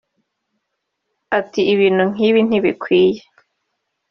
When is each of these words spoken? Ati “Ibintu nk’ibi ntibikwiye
Ati 1.39 1.61
“Ibintu 1.73 2.03
nk’ibi 2.11 2.41
ntibikwiye 2.47 3.21